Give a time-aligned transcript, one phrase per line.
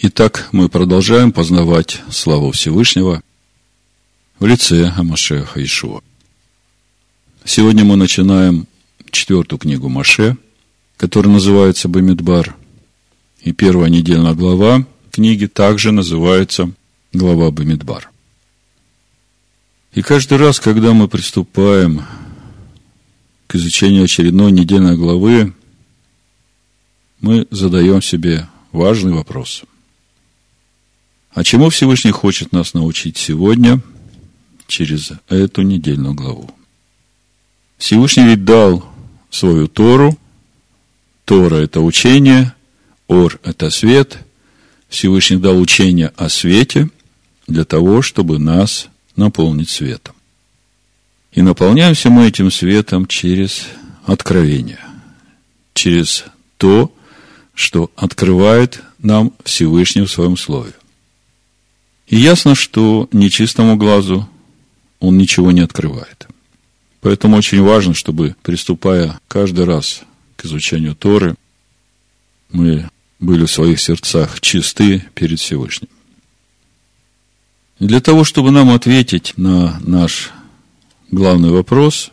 [0.00, 3.20] Итак, мы продолжаем познавать славу Всевышнего
[4.38, 6.02] в лице Амашеха Ишуа.
[7.44, 8.68] Сегодня мы начинаем
[9.10, 10.36] четвертую книгу Маше,
[10.96, 12.54] которая называется Бамидбар.
[13.40, 16.70] И первая недельная глава книги также называется
[17.12, 18.08] глава Бамидбар.
[19.94, 22.04] И каждый раз, когда мы приступаем
[23.48, 25.54] к изучению очередной недельной главы,
[27.20, 29.64] мы задаем себе важный вопрос–
[31.32, 33.80] а чему Всевышний хочет нас научить сегодня
[34.66, 36.50] через эту недельную главу?
[37.76, 38.84] Всевышний ведь дал
[39.30, 40.18] свою Тору.
[41.24, 42.54] Тора– это учение,
[43.06, 44.18] Ор– это свет.
[44.88, 46.88] Всевышний дал учение о свете
[47.46, 50.14] для того, чтобы нас наполнить светом.
[51.32, 53.66] И наполняемся мы этим светом через
[54.06, 54.80] откровение,
[55.74, 56.24] через
[56.56, 56.92] то,
[57.54, 60.72] что открывает нам Всевышний в своем слове.
[62.08, 64.28] И ясно, что нечистому глазу
[64.98, 66.26] он ничего не открывает.
[67.00, 70.02] Поэтому очень важно, чтобы, приступая каждый раз
[70.36, 71.36] к изучению Торы,
[72.50, 72.88] мы
[73.20, 75.88] были в своих сердцах чисты перед Всевышним.
[77.78, 80.30] И для того, чтобы нам ответить на наш
[81.10, 82.10] главный вопрос,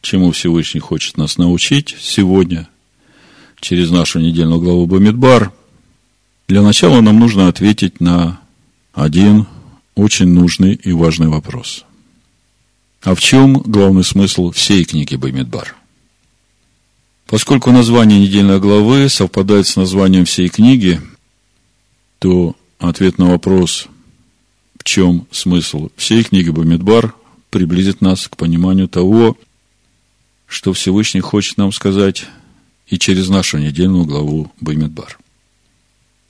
[0.00, 2.68] чему Всевышний хочет нас научить сегодня,
[3.60, 5.52] через нашу недельную главу Бамидбар,
[6.48, 8.40] для начала нам нужно ответить на
[8.94, 9.46] один
[9.94, 11.84] очень нужный и важный вопрос.
[13.02, 15.74] А в чем главный смысл всей книги Бамидбар?
[17.26, 21.00] Поскольку название недельной главы совпадает с названием всей книги,
[22.18, 23.88] то ответ на вопрос,
[24.78, 27.14] в чем смысл всей книги Бамидбар,
[27.50, 29.36] приблизит нас к пониманию того,
[30.46, 32.26] что Всевышний хочет нам сказать
[32.86, 35.18] и через нашу недельную главу Бамидбар.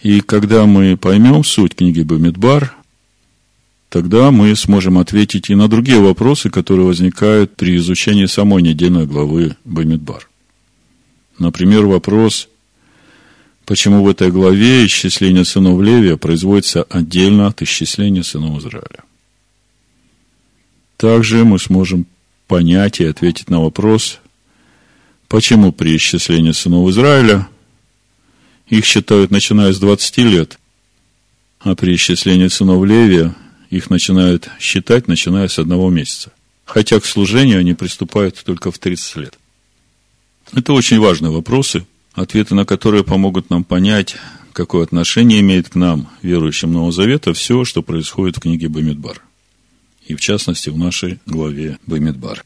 [0.04, 2.76] И когда мы поймем суть книги Бамидбар,
[3.88, 9.56] тогда мы сможем ответить и на другие вопросы, которые возникают при изучении самой недельной главы
[9.64, 10.28] Бамидбар.
[11.38, 12.48] Например, вопрос,
[13.64, 19.04] почему в этой главе исчисление сынов Левия производится отдельно от исчисления сынов Израиля.
[20.98, 22.04] Также мы сможем
[22.46, 24.18] понять и ответить на вопрос,
[25.28, 27.48] почему при исчислении сынов Израиля
[28.68, 30.58] их считают, начиная с 20 лет,
[31.60, 33.34] а при исчислении сынов Левия
[33.70, 36.32] их начинают считать, начиная с одного месяца.
[36.64, 39.38] Хотя к служению они приступают только в 30 лет.
[40.52, 44.16] Это очень важные вопросы, ответы на которые помогут нам понять,
[44.52, 49.22] какое отношение имеет к нам, верующим Нового Завета, все, что происходит в книге Бамидбар.
[50.06, 52.44] И в частности, в нашей главе Бамидбар.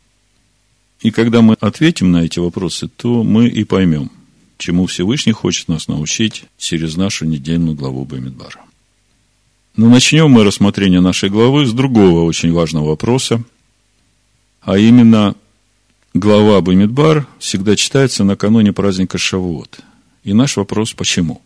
[1.01, 4.11] И когда мы ответим на эти вопросы, то мы и поймем,
[4.59, 8.61] чему Всевышний хочет нас научить через нашу недельную главу Бамидбара.
[9.77, 13.43] Но начнем мы рассмотрение нашей главы с другого очень важного вопроса,
[14.61, 15.37] а именно
[16.13, 19.81] глава Бамидбар всегда читается накануне праздника Шавуот.
[20.25, 21.41] И наш вопрос– почему?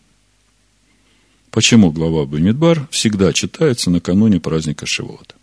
[1.51, 5.35] Почему глава Бамидбар всегда читается накануне праздника Шавуот?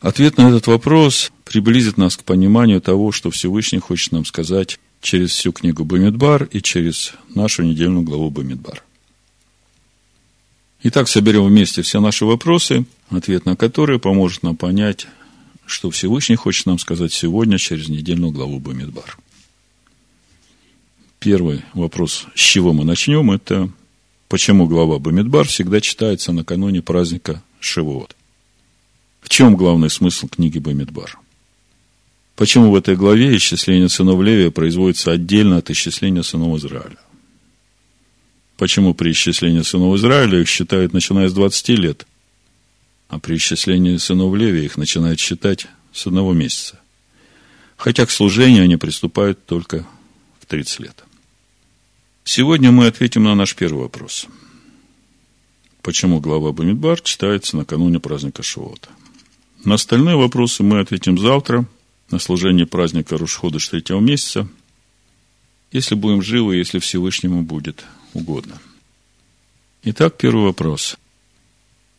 [0.00, 5.32] Ответ на этот вопрос приблизит нас к пониманию того, что Всевышний хочет нам сказать через
[5.32, 8.82] всю книгу Бамидбар и через нашу недельную главу Бамидбар.
[10.84, 15.06] Итак, соберем вместе все наши вопросы, ответ на которые поможет нам понять,
[15.66, 19.18] что Всевышний хочет нам сказать сегодня через недельную главу Бамидбар.
[21.18, 23.70] Первый вопрос, с чего мы начнем, это
[24.28, 28.16] почему глава Бамидбар всегда читается накануне праздника Шивот.
[29.20, 31.21] В чем главный смысл книги Бамидбар?
[32.36, 36.98] Почему в этой главе исчисление сынов Левия производится отдельно от исчисления сынов Израиля?
[38.56, 42.06] Почему при исчислении сынов Израиля их считают, начиная с 20 лет,
[43.08, 46.78] а при исчислении сынов Левия их начинают считать с одного месяца?
[47.76, 49.86] Хотя к служению они приступают только
[50.40, 51.04] в 30 лет.
[52.24, 54.26] Сегодня мы ответим на наш первый вопрос.
[55.82, 58.88] Почему глава Бамидбар читается накануне праздника Шивота?
[59.64, 61.66] На остальные вопросы мы ответим завтра–
[62.12, 64.46] на служение праздника Рушходыш третьего месяца,
[65.72, 68.60] если будем живы, если Всевышнему будет угодно.
[69.82, 70.96] Итак, первый вопрос.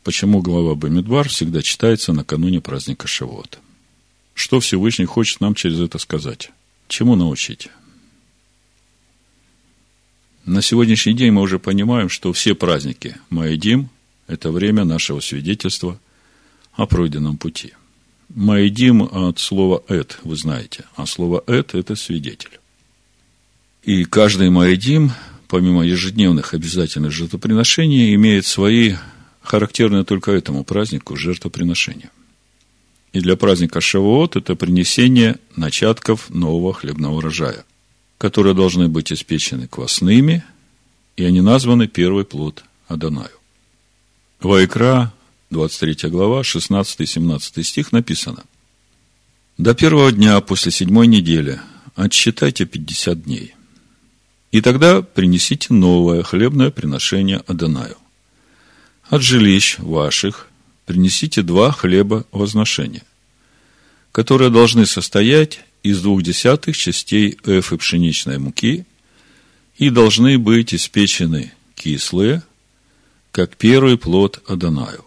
[0.04, 3.58] Почему глава Бамидбар всегда читается накануне праздника Шавуота?
[4.36, 6.52] Что Всевышний хочет нам через это сказать?
[6.88, 7.70] Чему научить?
[10.46, 13.90] На сегодняшний день мы уже понимаем, что все праздники Маедим–
[14.28, 16.00] это время нашего свидетельства
[16.74, 17.74] о пройденном пути–
[18.36, 20.86] Маидим от слова «эт», вы знаете.
[20.96, 22.60] А слово «эт»– это свидетель.
[23.84, 25.12] И каждый Маидим
[25.54, 28.96] помимо ежедневных обязательных жертвоприношений, имеет свои
[29.44, 32.10] характерные только этому празднику жертвоприношения.
[33.12, 37.66] И для праздника Шавуот это принесение начатков нового хлебного урожая,
[38.18, 40.44] которые должны быть испечены квасными,
[41.18, 43.38] и они названы первый плод Адонаю.
[44.40, 45.14] Вайкра,
[45.54, 48.44] 23 глава, 16-17 стих написано.
[49.58, 51.62] До первого дня после седьмой недели
[51.96, 53.54] отсчитайте 50 дней.
[54.52, 57.96] И тогда принесите новое хлебное приношение Адонаю.
[59.10, 60.48] От жилищ ваших
[60.86, 63.04] принесите два хлеба возношения,
[64.12, 68.86] которые должны состоять из двух десятых частей эфы пшеничной муки
[69.78, 72.44] и должны быть испечены кислые,
[73.32, 75.06] как первый плод Адонаю.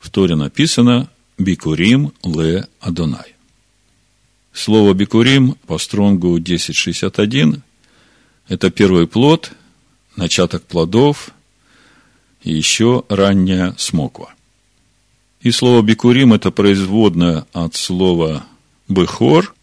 [0.00, 1.08] В Торе написано
[1.38, 3.36] «Бикурим ле Адонай».
[4.52, 7.62] Слово «бикурим» по стронгу 1061–
[8.48, 9.52] это первый плод,
[10.16, 11.30] начаток плодов
[12.42, 14.34] и еще ранняя смоква.
[15.42, 18.44] И слово «бикурим»– это производное от слова
[18.88, 19.54] «бехор»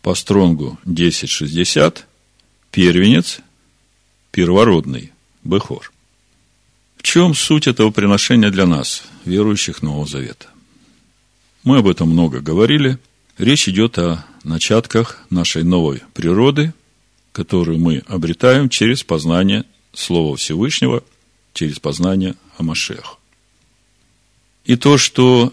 [0.00, 2.06] по стронгу 1060–
[2.70, 3.40] первенец,
[4.30, 5.12] первородный,
[5.44, 5.92] бехор.
[6.96, 10.46] В чем суть этого приношения для нас, верующих Нового Завета?
[11.64, 12.98] Мы об этом много говорили–
[13.38, 16.74] Речь идет о начатках нашей новой природы,
[17.32, 19.64] которую мы обретаем через познание
[19.94, 21.02] Слова Всевышнего,
[21.54, 23.18] через познание о.
[24.64, 25.52] И то, что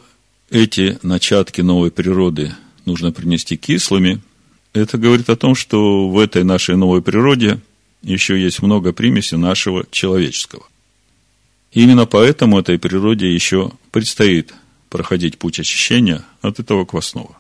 [0.50, 2.54] эти начатки новой природы
[2.86, 4.22] нужно принести кислыми,
[4.74, 7.60] это говорит о том, что в этой нашей новой природе
[8.04, 10.68] еще есть много примесей нашего человеческого.
[11.72, 14.54] Именно поэтому этой природе еще предстоит
[14.90, 17.38] проходить путь очищения от этого квасного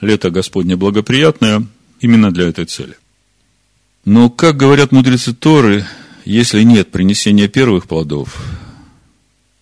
[0.00, 1.66] лето Господне благоприятное
[2.00, 2.96] именно для этой цели.
[4.04, 5.86] Но, как говорят мудрецы Торы,
[6.24, 8.42] если нет принесения первых плодов,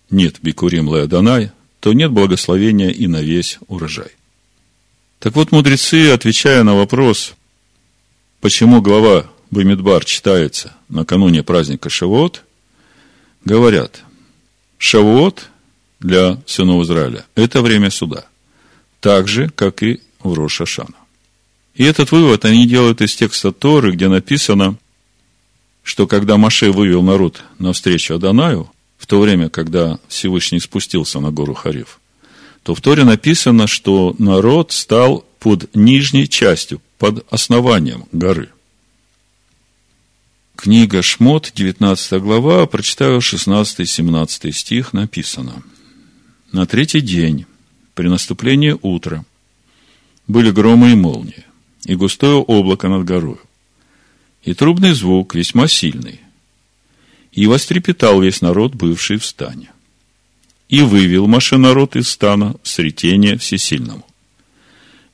[0.09, 4.11] нет бикурим леоданай, то нет благословения и на весь урожай.
[5.19, 7.33] Так вот, мудрецы, отвечая на вопрос,
[8.41, 12.43] почему глава Бамидбар читается накануне праздника Шавуот,
[13.45, 14.03] говорят,
[14.77, 15.49] Шавуот
[15.99, 18.25] для сынов Израиля– это время суда,
[18.99, 20.95] так же, как и в Рошашана.
[21.75, 24.77] И этот вывод они делают из текста Торы, где написано,
[25.81, 31.53] что когда Маше вывел народ навстречу Адонаю, в то время, когда Всевышний спустился на гору
[31.53, 31.99] Харев,
[32.63, 38.49] то в Торе написано, что народ стал под нижней частью, под основанием горы.
[40.63, 45.61] Книга Шмот, 19 глава, прочитаю 16-17 стих, написано.
[46.53, 47.45] На третий день,
[47.95, 49.25] при наступлении утра,
[50.25, 51.43] были громы и молнии,
[51.83, 53.41] и густое облако над горою,
[54.41, 56.21] и трубный звук весьма сильный.
[57.33, 59.69] И вострепетал весь народ, бывший в стане.
[60.69, 64.07] И вывел Маше народ из стана в сретение всесильному.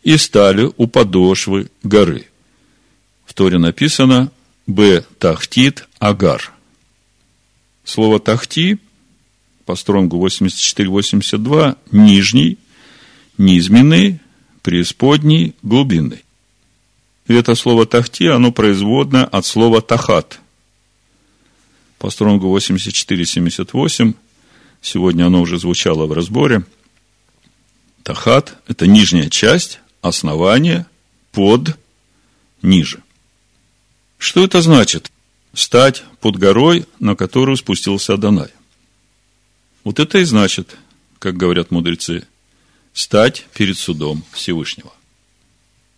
[0.03, 2.27] И стали у подошвы горы.
[3.25, 4.31] В Торе написано
[4.69, 5.03] «Б.
[5.17, 6.53] Тахтит Агар».
[7.83, 8.77] Слово «тахти»
[9.65, 12.59] по стронгу 84-82 нижний,
[13.39, 14.19] низменный,
[14.61, 16.23] преисподней, глубинной.
[17.27, 20.39] И это слово «тахти», оно производное от слова «тахат».
[21.97, 24.13] По стронгу 84-78,
[24.83, 26.63] сегодня оно уже звучало в разборе.
[28.03, 30.85] Тахат– это нижняя часть, основание,
[31.31, 31.75] под,
[32.61, 33.01] ниже.
[34.19, 35.11] Что это значит?
[35.53, 38.49] Стать под горой, на которую спустился Адонай.
[39.83, 40.77] Вот это и значит,
[41.17, 42.27] как говорят мудрецы,
[42.93, 44.91] стать перед судом Всевышнего.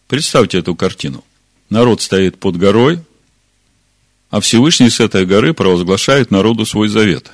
[0.07, 1.25] Представьте эту картину.
[1.69, 2.99] Народ стоит под горой,
[4.29, 7.31] а Всевышний с этой горы провозглашает народу свой завет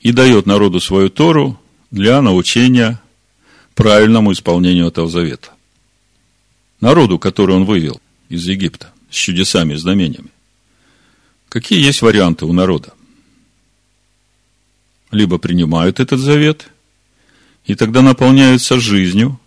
[0.00, 1.58] и дает народу свою Тору
[1.90, 3.00] для научения
[3.74, 5.50] правильному исполнению этого завета.
[6.80, 10.30] Народу, который он вывел из Египта с чудесами и знамениями.
[11.48, 12.94] Какие есть варианты у народа?
[15.10, 16.68] Либо принимают этот завет–
[17.70, 19.38] и тогда наполняются жизнью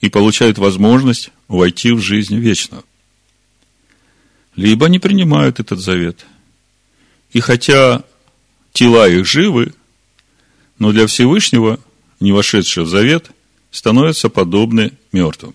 [0.00, 2.84] и получают возможность войти в жизнь вечную.
[4.56, 6.24] Либо не принимают этот завет.
[7.32, 8.02] И хотя
[8.72, 9.74] тела их живы,
[10.78, 11.78] но для Всевышнего,
[12.18, 13.30] не вошедшие в завет,
[13.70, 15.54] становятся подобны мертвым.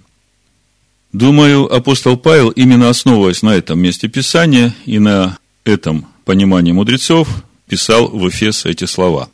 [1.15, 7.29] Думаю, апостол Павел, именно основываясь на этом месте Писания и на этом понимании мудрецов,
[7.69, 9.29] писал в Эфес эти слова.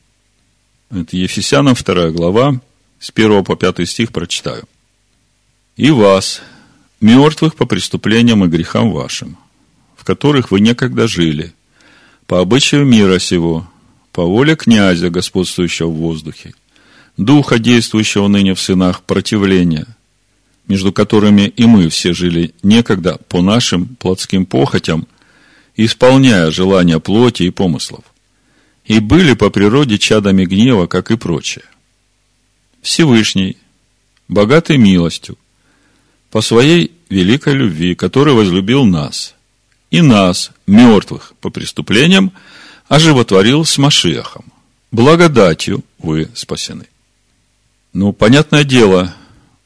[0.91, 2.61] Это Ефесянам 2 глава,
[2.99, 4.65] с 1 по 5 стих прочитаю.
[5.75, 6.43] «И вас,
[6.99, 9.35] мертвых по преступлениям и грехам вашим,
[9.97, 11.51] в которых вы некогда жили,
[12.27, 13.67] по обычаю мира сего,
[14.11, 16.53] по воле князя, господствующего в воздухе,
[17.17, 19.87] духа, действующего ныне в сынах противления,
[20.67, 25.07] между которыми и мы все жили некогда по нашим плотским похотям,
[25.75, 28.03] исполняя желания плоти и помыслов,
[28.85, 31.65] и были по природе чадами гнева, как и прочее.
[32.81, 33.57] Всевышний,
[34.27, 35.37] богатый милостью,
[36.29, 39.35] по своей великой любви, который возлюбил нас,
[39.91, 42.31] и нас, мертвых по преступлениям,
[42.87, 44.45] оживотворил с Машехом.
[44.91, 46.87] Благодатью вы спасены.
[47.93, 49.13] Ну, понятное дело,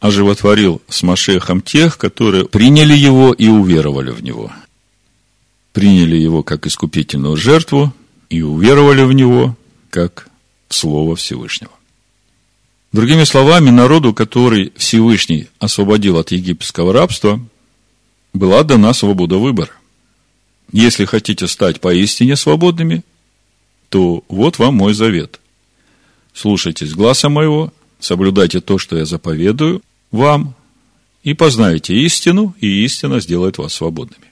[0.06, 4.52] оживотворил с Машехом тех, которые приняли его и уверовали в него.
[5.74, 7.92] Приняли его как искупительную жертву
[8.30, 9.58] и уверовали в него
[9.90, 10.28] как
[10.70, 11.72] Слово Всевышнего.
[12.92, 17.40] Другими словами, народу, который Всевышний освободил от египетского рабства,
[18.32, 19.72] была дана свобода выбора.
[20.72, 23.04] Если хотите стать поистине свободными,
[23.90, 25.40] то вот вам мой завет.
[26.34, 29.82] Слушайтесь гласа моего, соблюдайте то, что я заповедую
[30.12, 30.56] вам,
[31.24, 34.32] и познаете истину, и истина сделает вас свободными.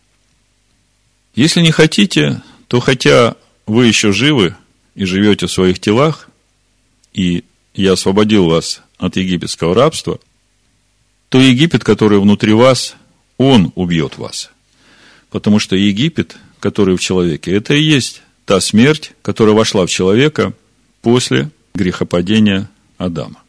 [1.36, 4.56] Если не хотите, то хотя вы еще живы
[4.94, 6.30] и живете в своих телах,
[7.14, 10.20] и я освободил вас от египетского рабства,
[11.30, 12.96] то Египет, который внутри вас,
[13.38, 14.52] он убьет вас.
[15.32, 20.54] Потому что Египет, который в человеке, это и есть та смерть, которая вошла в человека
[21.02, 23.43] после грехопадения Адама.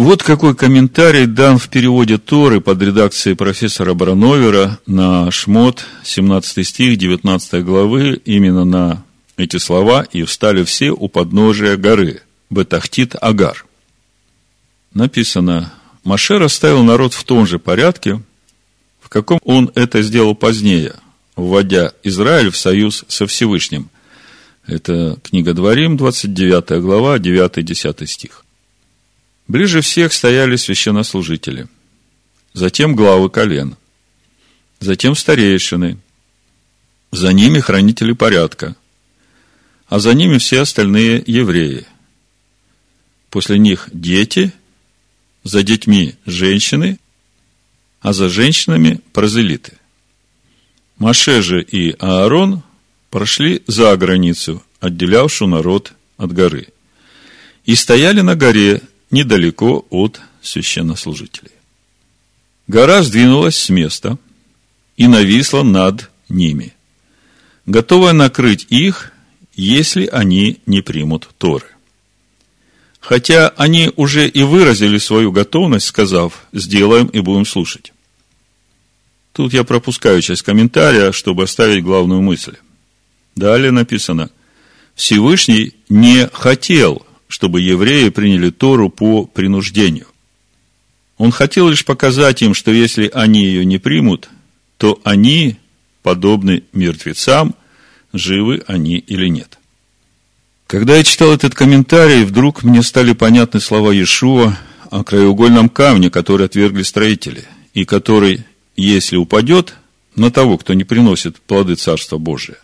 [0.00, 6.96] Вот какой комментарий дан в переводе Торы под редакцией профессора Брановера на Шмот, 17 стих
[6.96, 9.04] 19 главы, именно на
[9.36, 13.66] эти слова, и встали все у подножия горы, Бетахтит Агар.
[14.94, 15.72] Написано,
[16.04, 18.22] Маше расставил народ в том же порядке,
[19.00, 20.94] в каком он это сделал позднее,
[21.34, 23.90] вводя Израиль в союз со Всевышним.
[24.64, 28.44] Это книга Дворим, 29 глава, 9-10 стих.
[29.48, 31.68] Ближе всех стояли священнослужители,
[32.52, 33.76] затем главы колен,
[34.78, 35.98] затем старейшины,
[37.12, 38.76] за ними хранители порядка,
[39.86, 41.86] а за ними все остальные евреи.
[43.30, 44.52] После них дети,
[45.44, 46.98] за детьми женщины,
[48.00, 49.78] а за женщинами прозелиты.
[50.98, 52.62] Маше же и Аарон
[53.08, 56.68] прошли за границу, отделявшую народ от горы,
[57.64, 61.52] и стояли на горе недалеко от священнослужителей.
[62.66, 64.18] Гора сдвинулась с места
[64.96, 66.74] и нависла над ними,
[67.66, 69.12] готовая накрыть их,
[69.54, 71.66] если они не примут Торы.
[73.00, 77.92] Хотя они уже и выразили свою готовность, сказав, сделаем и будем слушать.
[79.32, 82.56] Тут я пропускаю часть комментария, чтобы оставить главную мысль.
[83.36, 84.30] Далее написано,
[84.94, 90.06] Всевышний не хотел, чтобы евреи приняли Тору по принуждению.
[91.18, 94.28] Он хотел лишь показать им, что если они ее не примут,
[94.78, 95.56] то они
[96.02, 97.54] подобны мертвецам,
[98.12, 99.58] живы они или нет.
[100.66, 104.56] Когда я читал этот комментарий, вдруг мне стали понятны слова Иешуа
[104.90, 107.44] о краеугольном камне, который отвергли строители,
[107.74, 108.44] и который,
[108.76, 109.74] если упадет
[110.14, 112.58] на того, кто не приносит плоды Царства Божия,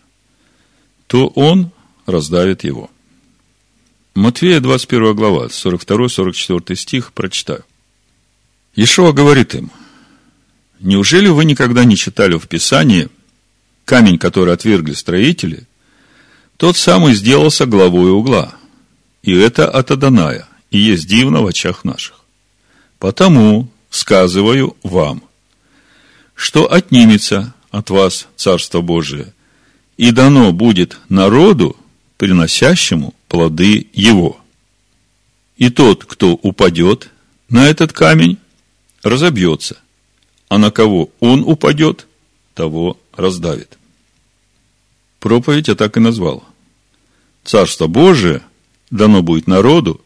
[1.06, 1.71] то он
[2.06, 2.90] раздавит его.
[4.14, 7.64] Матвея, 21 глава, 42-44 стих, прочитаю.
[8.75, 9.71] Иешуа говорит им,
[10.80, 13.09] «Неужели вы никогда не читали в Писании
[13.85, 15.66] камень, который отвергли строители–
[16.56, 18.54] тот самый сделался главой угла.
[19.23, 22.21] И это от Аданая, и есть дивно в очах наших.
[22.99, 25.25] Потому сказываю вам,
[26.35, 29.33] что отнимется от вас Царство Божие,
[29.97, 31.76] и дано будет народу,
[32.16, 34.40] приносящему плоды его.
[35.56, 37.11] И тот, кто упадет
[37.49, 38.38] на этот камень,
[39.02, 39.78] разобьется,
[40.49, 42.06] а на кого он упадет,
[42.54, 43.78] того раздавит.
[45.21, 46.44] Проповедь я так и назвал.
[47.44, 48.42] Царство Божие
[48.90, 50.00] дано будет народу,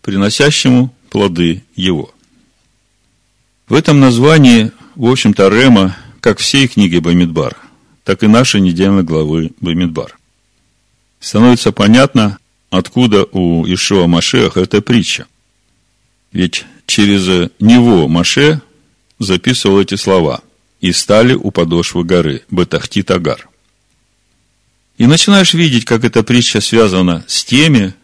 [0.00, 2.12] приносящему плоды его.
[3.68, 7.56] В этом названии, в общем-то, Рема, как всей книги Бамидбар,
[8.04, 10.18] так и нашей недельной главы Бамидбар.
[11.22, 12.38] Становится понятно,
[12.68, 15.26] откуда у Ишуа Машеха эта притча.
[16.32, 18.60] Ведь через него Маше
[19.20, 20.42] записывал эти слова.
[20.80, 23.48] «И стали у подошвы горы, Бетахти Тагар».
[24.98, 27.94] И начинаешь видеть, как эта притча связана с теми,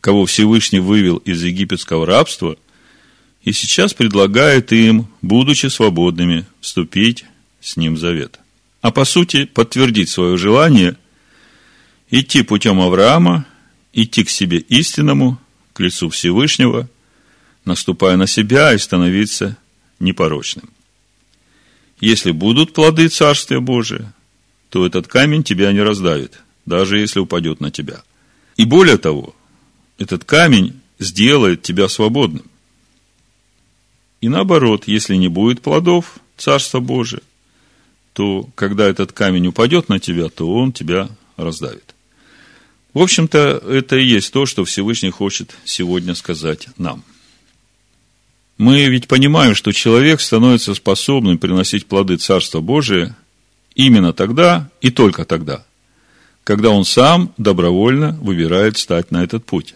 [0.00, 2.56] кого Всевышний вывел из египетского рабства,
[3.42, 7.24] и сейчас предлагает им, будучи свободными, вступить
[7.60, 8.38] с ним в завет.
[8.82, 10.96] а по сути подтвердить свое желание
[12.12, 13.46] идти путем Авраама,
[13.92, 15.40] идти к себе истинному,
[15.72, 16.88] к лицу Всевышнего,
[17.64, 19.56] наступая на себя и становиться
[19.98, 20.68] непорочным.
[22.00, 24.12] Если будут плоды Царствия Божия,
[24.68, 28.02] то этот камень тебя не раздавит, даже если упадет на тебя.
[28.56, 29.34] И более того,
[29.98, 32.44] этот камень сделает тебя свободным.
[34.20, 37.22] И наоборот, если не будет плодов Царства Божия,
[38.12, 41.91] то когда этот камень упадет на тебя, то он тебя раздавит.
[42.94, 47.04] В общем-то, это и есть то, что Всевышний хочет сегодня сказать нам.
[48.58, 53.16] Мы ведь понимаем, что человек становится способным приносить плоды Царства Божия
[53.74, 55.64] именно тогда и только тогда,
[56.44, 59.74] когда он сам добровольно выбирает стать на этот путь.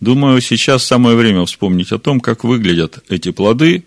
[0.00, 3.84] Думаю, сейчас самое время вспомнить о том, как выглядят эти плоды,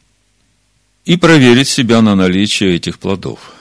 [1.05, 3.53] и проверить себя на наличие этих плодов.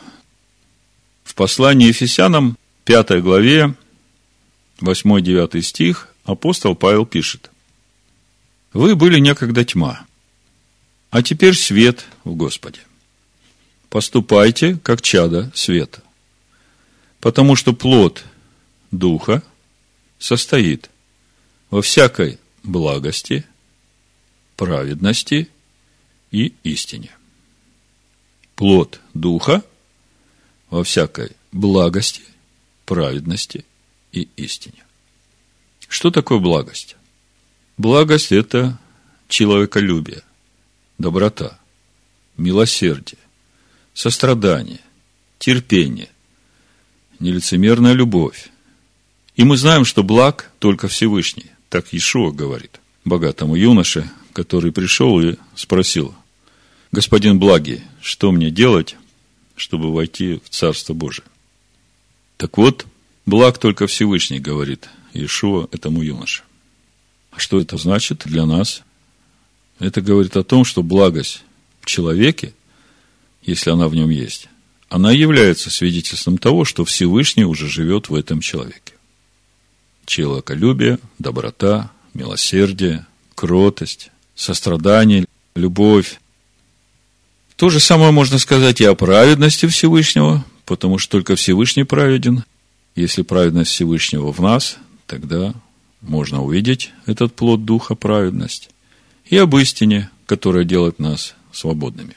[1.25, 3.75] В послании Ефесянам, 5 главе,
[4.81, 7.51] 8-9 стих, апостол Павел пишет.
[8.73, 10.07] Вы были некогда тьма,
[11.11, 12.81] а теперь свет в Господе.
[13.89, 16.03] Поступайте, как чада света,
[17.21, 18.25] потому что плод
[18.91, 19.43] Духа
[20.19, 20.91] состоит
[21.71, 23.45] во всякой благости,
[24.57, 25.49] праведности
[26.31, 27.11] и истине
[28.57, 29.63] плод Духа
[30.71, 32.23] во всякой благости,
[32.85, 33.65] праведности
[34.13, 34.85] и истине.
[35.89, 36.97] Что такое благость?
[37.77, 38.79] Благость– это
[39.29, 40.23] человеколюбие,
[40.99, 41.59] доброта,
[42.37, 43.19] милосердие,
[43.95, 44.81] сострадание,
[45.39, 46.09] терпение,
[47.19, 48.51] нелицемерная любовь.
[49.37, 51.51] И мы знаем, что благ только Всевышний.
[51.69, 56.15] Так Иешуа говорит богатому юноше, который пришел и спросил,
[56.93, 58.97] господин благий, что мне делать,
[59.57, 61.25] чтобы войти в Царство Божие?
[62.37, 62.87] Так вот,
[63.27, 66.43] благ только Всевышний, говорит Иешуа этому юноше.
[67.31, 68.83] А что это значит для нас?
[69.79, 71.43] Это говорит о том, что благость
[71.81, 72.55] в человеке,
[73.43, 74.49] если она в нем есть,
[74.89, 78.95] она является свидетельством того, что Всевышний уже живет в этом человеке.
[80.07, 86.21] Человеколюбие, доброта, милосердие, кротость, сострадание, любовь,
[87.57, 92.45] то же самое можно сказать и о праведности Всевышнего, потому что только Всевышний праведен.
[92.97, 95.55] Если праведность Всевышнего в нас, тогда
[96.01, 98.71] можно увидеть этот плод Духа праведность.
[99.27, 102.17] И об истине, которая делает нас свободными.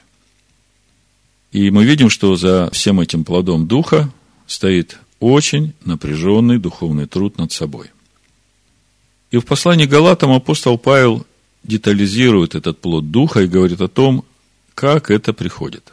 [1.52, 4.12] И мы видим, что за всем этим плодом Духа
[4.46, 7.88] стоит очень напряженный духовный труд над собой.
[9.32, 11.26] И в послании Галатам апостол Павел
[11.64, 14.24] детализирует этот плод Духа и говорит о том,
[14.74, 15.92] как это приходит?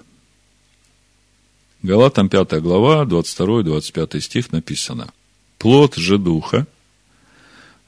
[1.85, 5.13] Галатам 5 глава, 22-25 стих написано.
[5.59, 6.67] Плод же духа,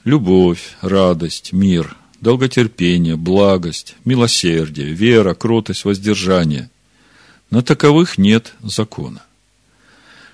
[0.04, 6.68] любовь, радость, мир, долготерпение, благость, милосердие, вера, кротость, воздержание.
[7.50, 9.24] На таковых нет закона.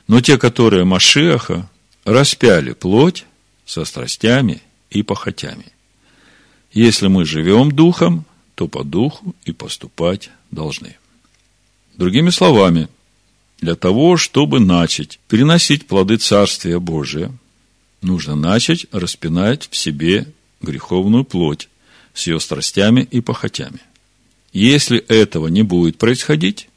[0.09, 1.71] Но те, которые Машеха,
[2.05, 3.27] распяли плоть
[3.65, 5.67] со страстями и похотями.
[6.73, 8.25] Если мы живем духом,
[8.57, 10.97] то по духу и поступать должны.
[11.95, 12.89] Другими словами,
[13.63, 17.33] для того, чтобы начать переносить плоды Царствия Божия,
[18.03, 20.27] нужно начать распинать в себе
[20.61, 21.69] греховную плоть
[22.13, 23.79] с ее страстями и похотями.
[24.53, 26.69] Если этого не будет происходить,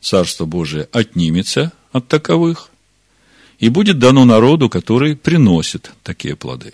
[0.00, 2.70] Царство Божие отнимется от таковых
[3.60, 6.72] и будет дано народу, который приносит такие плоды.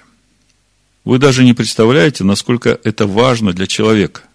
[1.04, 4.22] Вы даже не представляете, насколько это важно для человека–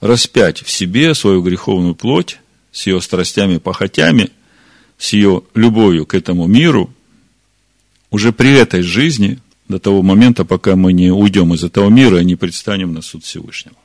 [0.00, 2.38] распять в себе свою греховную плоть
[2.76, 4.30] с ее страстями похотями,
[4.98, 6.92] с ее любовью к этому миру,
[8.10, 12.24] уже при этой жизни, до того момента, пока мы не уйдем из этого мира и
[12.24, 13.76] не предстанем на суд Всевышнего.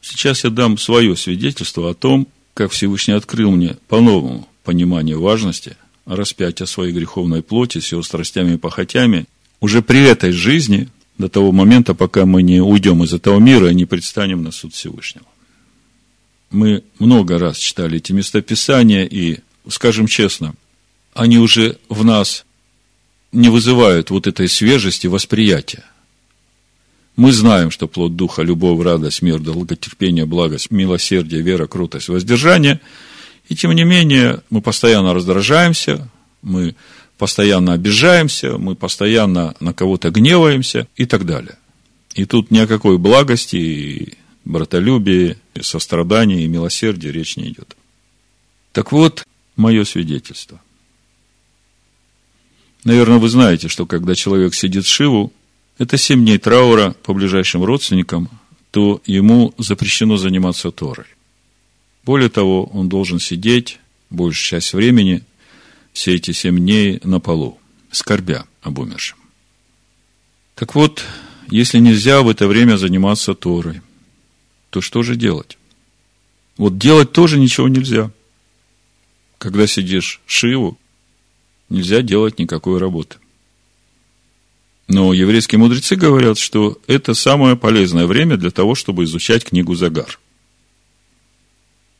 [0.00, 6.66] Сейчас я дам свое свидетельство о том, как Всевышний открыл мне по-новому понимание важности распятия
[6.66, 9.26] своей греховной плоти с его страстями и похотями
[9.60, 13.74] уже при этой жизни– до того момента, пока мы не уйдем из этого мира и
[13.74, 15.26] не предстанем на суд Всевышнего.
[16.52, 19.38] Мы много раз читали эти местописания, и,
[19.68, 20.54] скажем честно,
[21.14, 22.44] они уже в нас
[23.32, 25.84] не вызывают вот этой свежести восприятия.
[27.16, 32.80] Мы знаем, что плод Духа– любовь, радость, мир, долготерпение, благость, милосердие, вера, крутость, воздержание.
[33.48, 36.08] И тем не менее, мы постоянно раздражаемся,
[36.42, 36.74] мы
[37.16, 41.56] постоянно обижаемся, мы постоянно на кого-то гневаемся и так далее.
[42.14, 47.76] И тут ни о какой благости, братолюбии сострадания и милосердия речь не идет.
[48.72, 50.60] Так вот, мое свидетельство.
[52.84, 55.32] Наверное, вы знаете, что когда человек сидит в Шиву,
[55.78, 58.28] это семь дней траура по ближайшим родственникам,
[58.70, 61.06] то ему запрещено заниматься Торой.
[62.04, 63.78] Более того, он должен сидеть
[64.10, 65.22] большую часть времени,
[65.92, 67.58] все эти семь дней на полу,
[67.90, 69.18] скорбя об умершем.
[70.54, 71.04] Так вот,
[71.48, 73.82] если нельзя в это время заниматься Торой,
[74.72, 75.58] то что же делать?
[76.56, 78.10] Вот делать тоже ничего нельзя.
[79.36, 80.78] Когда сидишь Шиву,
[81.68, 83.18] нельзя делать никакой работы.
[84.88, 90.18] Но еврейские мудрецы говорят, что это самое полезное время для того, чтобы изучать книгу Загар.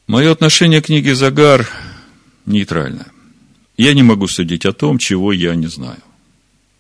[0.07, 1.69] Мое отношение к книге Загар
[2.47, 3.13] нейтральное.
[3.77, 6.01] Я не могу судить о том, чего я не знаю.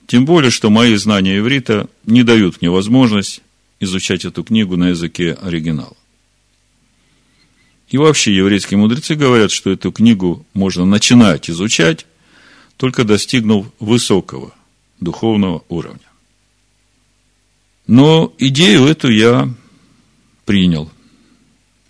[0.06, 3.42] Тем более, что мои знания иврита не дают мне возможность
[3.82, 5.96] изучать эту книгу на языке оригинала.
[7.88, 12.06] И вообще еврейские мудрецы говорят, что эту книгу можно начинать изучать,
[12.76, 14.54] только достигнув высокого
[14.98, 16.00] духовного уровня.
[17.86, 19.52] Но идею эту я
[20.46, 20.90] принял.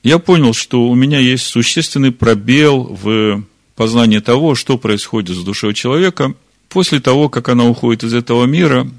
[0.02, 3.44] Я понял, что у меня есть существенный пробел в
[3.76, 6.34] познании того, что происходит с душой человека
[6.68, 8.90] после того, как она уходит из этого мира.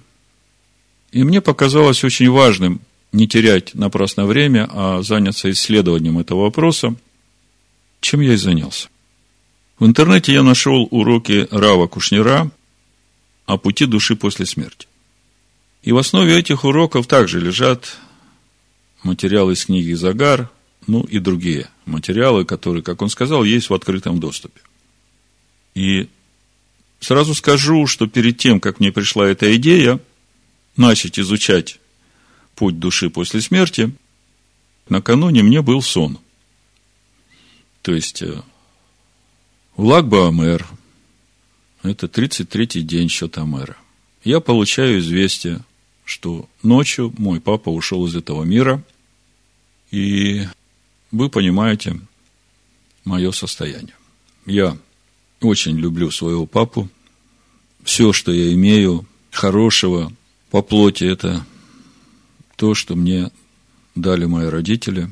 [1.14, 6.96] И мне показалось очень важным не терять напрасно время, а заняться исследованием этого вопроса,
[8.02, 8.90] чем я и занялся.
[9.78, 12.50] В интернете я нашел уроки Рава Кушнира
[13.46, 14.88] о пути души после смерти.
[15.84, 17.96] И в основе этих уроков также лежат
[19.04, 20.50] материалы из книги Загар,
[20.88, 24.62] ну и другие материалы, которые, как он сказал, есть в открытом доступе.
[25.76, 26.10] И
[27.00, 30.00] сразу скажу, что перед тем, как мне пришла эта идея
[30.76, 31.80] начать изучать
[32.56, 33.92] путь души после смерти,
[34.90, 36.20] накануне мне был сон.
[37.82, 38.42] То есть, э,
[39.76, 40.68] в Лагбаамер,
[41.82, 43.78] это 33-й день счета мэра,
[44.24, 45.64] я получаю известие,
[46.06, 48.84] что ночью мой папа ушел из этого мира,
[49.92, 50.48] и
[51.12, 52.00] вы понимаете
[53.06, 53.96] мое состояние.
[54.46, 54.78] Я
[55.42, 56.90] очень люблю своего папу.
[57.84, 60.12] Все, что я имею хорошего
[60.54, 61.44] по плоти, это
[62.58, 63.32] то, что мне
[63.96, 65.12] дали мои родители.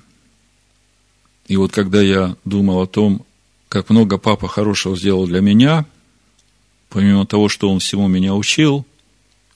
[1.47, 3.25] И вот когда я думал о том,
[3.67, 5.87] как много папа хорошего сделал для меня,
[6.89, 8.85] помимо того, что он всему меня учил,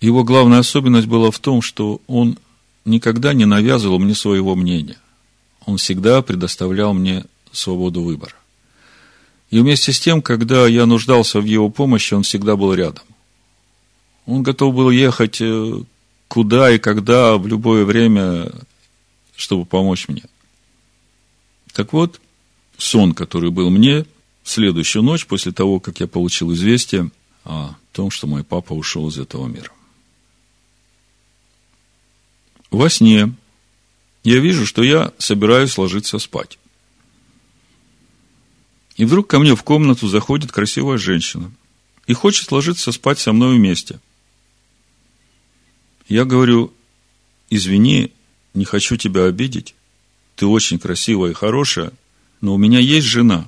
[0.01, 2.39] его главная особенность была в том, что он
[2.83, 4.97] никогда не навязывал мне своего мнения.
[5.67, 8.33] Он всегда предоставлял мне свободу выбора.
[9.51, 13.03] И вместе с тем, когда я нуждался в его помощи, он всегда был рядом.
[14.25, 15.81] Он готов был ехать э,
[16.27, 18.51] куда и когда, в любое время,
[19.35, 20.23] чтобы помочь мне.
[21.73, 22.19] Так вот,
[22.77, 24.05] сон, который был мне
[24.43, 27.11] в следующую ночь, после того, как я получил известие
[27.43, 29.69] о том, что мой папа ушел из этого мира.
[32.71, 33.33] Во сне
[34.23, 36.57] я вижу, что я собираюсь ложиться спать.
[38.97, 41.51] И вдруг ко мне в комнату заходит красивая женщина
[42.07, 43.99] и хочет ложиться спать со мной вместе.
[46.07, 46.73] Я говорю,
[47.49, 48.11] извини,
[48.53, 49.75] не хочу тебя обидеть,
[50.35, 51.91] ты очень красивая и хорошая,
[52.41, 53.47] но у меня есть жена,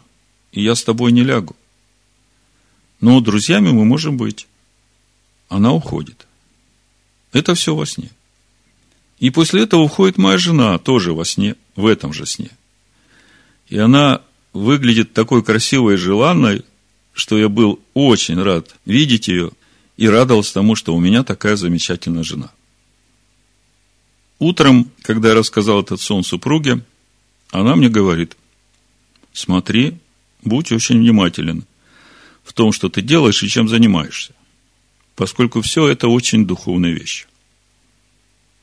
[0.52, 1.56] и я с тобой не лягу.
[3.00, 4.48] Но друзьями мы можем быть.
[5.50, 6.28] Она уходит.
[7.32, 8.10] Это все во сне.
[9.20, 12.50] И после этого уходит моя жена, тоже во сне, в этом же сне.
[13.68, 14.22] И она
[14.54, 16.64] выглядит такой красивой и желанной,
[17.14, 19.52] что я был очень рад видеть ее
[19.98, 22.52] и радовался тому, что у меня такая замечательная жена.
[24.40, 26.84] Утром, когда я рассказал этот сон супруге,
[27.50, 28.38] она мне говорит,
[29.34, 29.98] смотри,
[30.44, 31.66] будь очень внимателен
[32.44, 34.34] в том, что ты делаешь и чем занимаешься,
[35.16, 37.26] поскольку все это очень духовная вещь.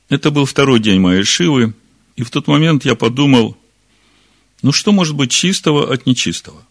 [0.09, 1.75] Это был второй день моей Шивы,
[2.15, 3.57] и в тот момент я подумал,
[4.63, 6.65] ну что может быть чистого от нечистого?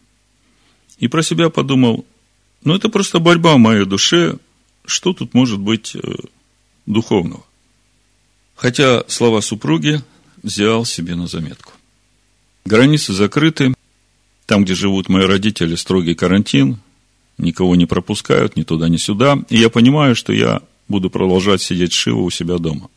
[0.99, 2.05] И про себя подумал,
[2.63, 4.37] ну это просто борьба в моей душе,
[4.85, 5.99] что тут может быть э,
[6.85, 7.43] духовного?
[8.55, 10.01] Хотя слова супруги
[10.41, 11.73] взял себе на заметку.
[12.65, 13.73] Границы закрыты,
[14.45, 16.79] там, где живут мои родители, строгий карантин,
[17.37, 21.93] никого не пропускают ни туда, ни сюда, и я понимаю, что я буду продолжать сидеть
[21.93, 22.89] шиво у себя дома.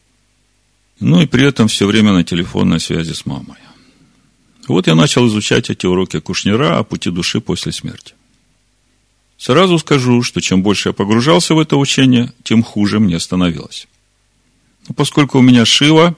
[1.01, 3.59] Ну и при этом все время на телефонной связи с мамой.
[4.69, 8.15] Вот я начал изучать эти уроки Кушнера о пути души после смерти.
[9.39, 13.87] Сразу скажу, что чем больше я погружался в это учение, тем хуже мне становилось.
[14.89, 16.17] Но поскольку у меня Шива,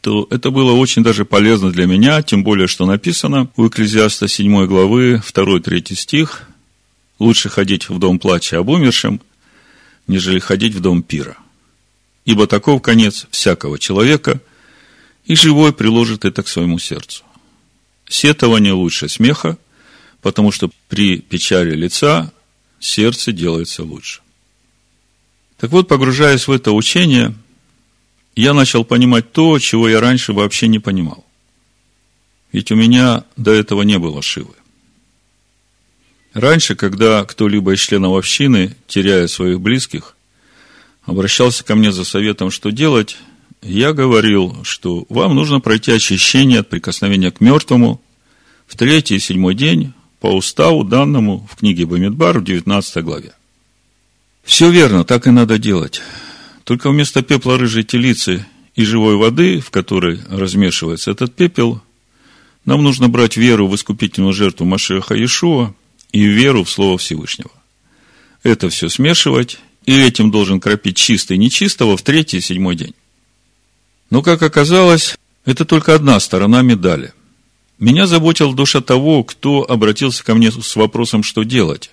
[0.00, 4.66] то это было очень даже полезно для меня, тем более, что написано у Экклезиаста 7
[4.66, 6.48] главы, 2-3 стих,
[7.18, 9.20] «Лучше ходить в дом плача об умершем,
[10.06, 11.36] нежели ходить в дом пира.
[12.24, 14.40] Ибо таков конец всякого человека,
[15.24, 17.24] и живой приложит это к своему сердцу.
[18.08, 19.58] Сетование лучше смеха,
[20.22, 22.32] потому что при печали лица
[22.80, 24.20] сердце делается лучше.
[25.58, 27.34] Так вот, погружаясь в это учение,
[28.34, 31.24] я начал понимать то, чего я раньше вообще не понимал.
[32.52, 34.54] Ведь у меня до этого не было Шивы.
[36.34, 40.16] Раньше, когда кто-либо из членов общины, теряя своих близких,
[41.04, 43.16] обращался ко мне за советом, что делать,
[43.62, 48.02] я говорил, что вам нужно пройти очищение от прикосновения к мертвому
[48.66, 53.32] в третий и седьмой день по уставу, данному в книге Бамидбар в 19 главе.
[54.42, 56.00] Все верно, так и надо делать.
[56.64, 61.82] Только вместо пепла рыжей телицы и живой воды, в которой размешивается этот пепел,
[62.64, 65.74] нам нужно брать веру в искупительную жертву Машеха Иешуа–
[66.12, 67.50] и веру в Слово Всевышнего.
[68.42, 72.94] Это все смешивать, и этим должен кропить чистый нечистого в третий и седьмой день.
[74.08, 77.12] Но, как оказалось, это только одна сторона медали.
[77.78, 81.90] Меня заботила душа того, кто обратился ко мне с вопросом, что делать,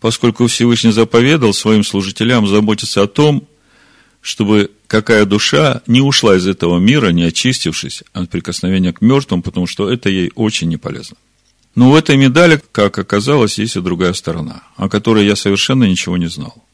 [0.00, 3.46] поскольку Всевышний заповедал своим служителям заботиться о том,
[4.20, 9.66] чтобы какая душа не ушла из этого мира, не очистившись от прикосновения к мертвым, потому
[9.66, 11.16] что это ей очень не полезно.
[11.76, 16.16] Но у этой медали, как оказалось, есть и другая сторона, о которой я совершенно ничего
[16.16, 16.64] не знал.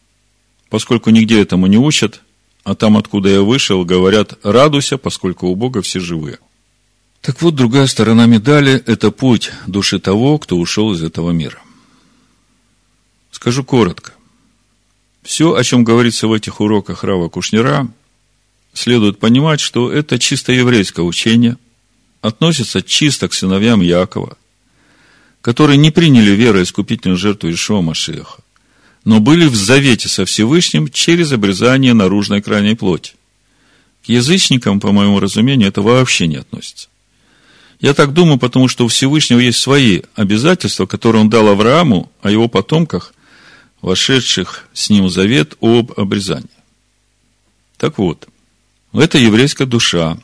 [0.70, 2.22] Поскольку нигде этому не учат,
[2.62, 6.38] а там, откуда я вышел, говорят, радуйся, поскольку у Бога все живые.
[7.24, 11.58] Так вот, другая сторона медали– это путь души того, кто ушел из этого мира.
[13.30, 14.12] Скажу коротко.
[15.22, 17.88] Все, о чем говорится в этих уроках Рава Кушнера,
[18.74, 21.56] следует понимать, что это чисто еврейское учение,
[22.20, 24.36] относится чисто к сыновьям Якова–
[25.44, 28.38] которые не приняли веру искупительную жертву Ишуа Машеха,
[29.04, 33.12] но были в завете со Всевышним через обрезание наружной крайней плоти.
[34.06, 36.88] К язычникам, по моему разумению, это вообще не относится.
[37.80, 42.30] Я так думаю, потому что у Всевышнего есть свои обязательства, которые он дал Аврааму о
[42.30, 43.14] его потомках,
[43.82, 46.48] вошедших с ним в завет об обрезании.
[47.76, 48.28] Так вот,
[48.92, 50.16] это еврейская душа,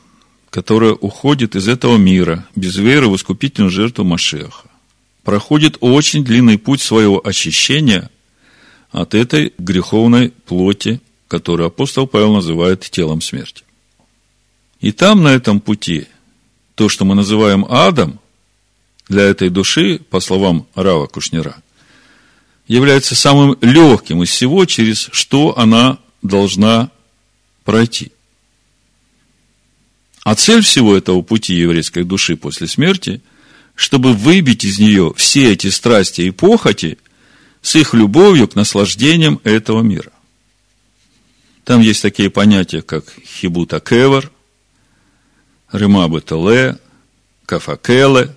[0.49, 4.71] которая уходит из этого мира без веры в искупительную жертву Машеха
[5.23, 8.11] проходит очень длинный путь своего очищения
[8.91, 13.63] от этой греховной плоти, которую апостол Павел называет телом смерти.
[14.81, 16.07] И там, на этом пути,
[16.81, 18.19] то, что мы называем адом,
[19.07, 21.57] для этой души, по словам Рава Кушнера,
[22.69, 26.90] является самым легким из всего, через что она должна
[27.64, 28.12] пройти.
[30.23, 33.21] А цель всего этого пути еврейской души после смерти
[33.75, 36.97] чтобы выбить из нее все эти страсти и похоти
[37.61, 40.12] с их любовью к наслаждениям этого мира.
[41.64, 44.31] Там есть такие понятия, как хибута кевар,
[45.73, 46.79] ремабы теле,
[47.47, 48.35] кафакеле.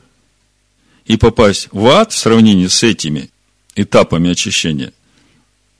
[1.06, 3.30] И попасть в ад в сравнении с этими
[3.76, 4.93] этапами очищения,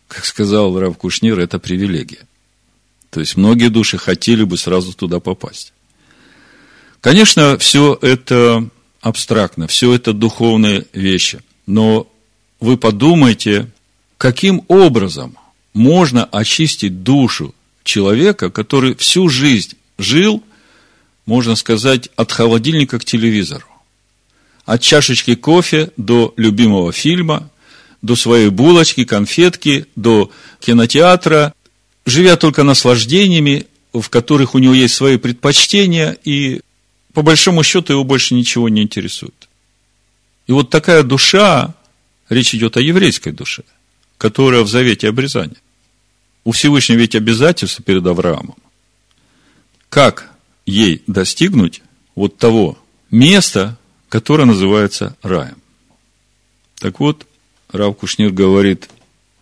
[0.08, 2.28] как сказал Рав Кушнир, это привилегия.
[3.10, 5.72] То есть многие души хотели бы сразу туда попасть.
[7.00, 8.68] Конечно, все это
[9.02, 11.42] абстрактно, все это духовные вещи.
[11.68, 12.08] Но
[12.60, 13.70] вы подумайте,
[14.18, 15.38] каким образом
[15.74, 20.44] можно очистить душу человека, который всю жизнь жил,
[21.26, 23.66] можно сказать, от холодильника к телевизору.
[24.66, 27.50] От чашечки кофе до любимого фильма,
[28.02, 31.54] до своей булочки, конфетки, до кинотеатра,
[32.06, 36.62] живя только наслаждениями, в которых у него есть свои предпочтения, и
[37.14, 39.48] по большому счету его больше ничего не интересует.
[40.48, 41.74] И вот такая душа,
[42.30, 43.64] речь идет о еврейской душе,
[44.18, 45.58] которая в завете обрезания.
[46.44, 48.58] У Всевышнего ведь обязательства перед Авраамом.
[49.88, 50.33] Как
[50.66, 51.82] ей достигнуть
[52.16, 52.78] вот того
[53.12, 53.78] места,
[54.10, 55.58] которое называется раем?
[56.80, 57.26] Так вот,
[57.72, 58.90] Рав Кушнир говорит,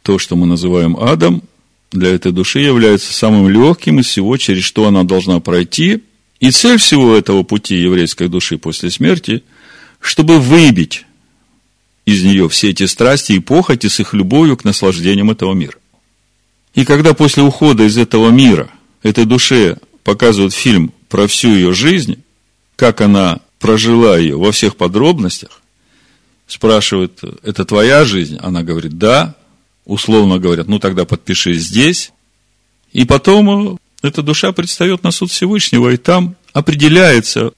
[0.04, 1.44] то, что мы называем адом,
[1.92, 6.04] для этой души является самым легким из всего, через что она должна пройти–
[6.42, 9.44] и цель всего этого пути еврейской души после смерти,
[10.02, 11.06] чтобы выбить
[12.04, 15.76] из нее все эти страсти и похоти с их любовью к наслаждениям этого мира.
[16.74, 18.72] И когда после ухода из этого мира
[19.04, 22.24] этой душе показывают фильм про всю ее жизнь,
[22.78, 25.62] как она прожила ее во всех подробностях,
[26.48, 28.38] спрашивают, это твоя жизнь?
[28.42, 29.36] Она говорит, да.
[29.86, 32.14] Условно говорят, ну тогда подпиши здесь.
[32.94, 37.52] И потом эта душа предстает на суд Всевышнего, и там определяется,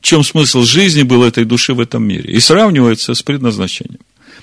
[0.00, 4.00] в чем смысл жизни был этой души в этом мире, и сравнивается с предназначением.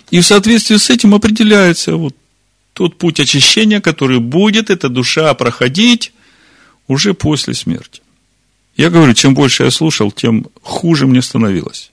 [0.10, 2.16] И в соответствии с этим определяется вот
[2.74, 6.12] тот путь очищения, который будет эта душа проходить
[6.88, 8.01] уже после смерти.
[8.82, 11.92] Я говорю, чем больше я слушал, тем хуже мне становилось.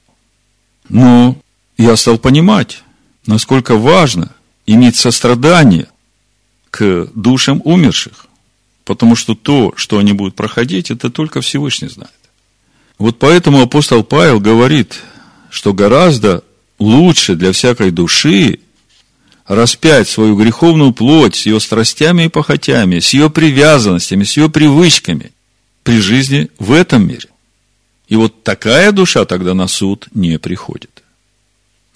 [0.89, 1.37] Но
[1.77, 2.83] я стал понимать,
[3.27, 5.89] насколько важно иметь сострадание
[6.71, 8.25] к душам умерших,
[8.87, 12.11] потому что то, что они будут проходить, это только Всевышний знает.
[12.97, 14.99] Вот поэтому апостол Павел говорит,
[15.51, 16.43] что гораздо
[16.79, 18.61] лучше для всякой души
[19.47, 25.33] распять свою греховную плоть с ее страстями и похотями, с ее привязанностями, с ее привычками
[25.89, 27.31] при жизни в этом мире.
[28.09, 31.03] И вот такая душа тогда на суд не приходит.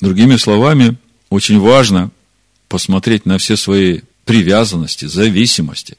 [0.00, 0.96] Другими словами,
[1.28, 2.10] очень важно
[2.68, 5.98] посмотреть на все свои привязанности, зависимости,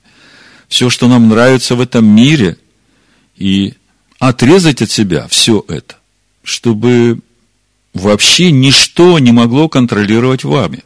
[0.68, 2.58] все, что нам нравится в этом мире,
[3.38, 3.76] и
[4.18, 5.98] отрезать от себя все это,
[6.44, 7.20] чтобы
[7.94, 10.84] вообще ничто не могло контролировать вами.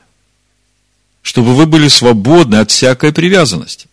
[1.22, 3.87] Чтобы вы были свободны от всякой привязанности.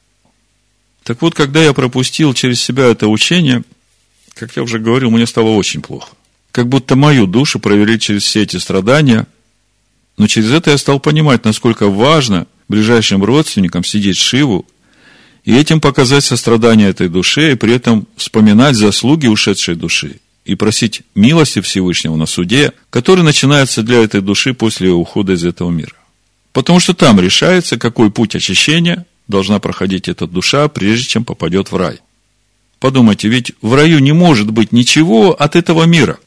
[1.04, 3.62] Так вот, когда я пропустил через себя это учение,
[4.32, 6.08] как я уже говорил, мне стало очень плохо.
[6.50, 9.26] Как будто мою душу провели через все эти страдания.
[10.16, 14.66] Но через это я стал понимать, насколько важно ближайшим родственникам сидеть Шиву
[15.44, 21.02] и этим показать сострадание этой душе, и при этом вспоминать заслуги ушедшей души и просить
[21.14, 25.94] милости Всевышнего на суде, который начинается для этой души после ухода из этого мира.
[26.52, 31.76] Потому что там решается, какой путь очищения должна проходить эта душа, прежде чем попадет в
[31.76, 32.00] рай.
[32.78, 36.18] Подумайте, ведь в раю не может быть ничего от этого мира.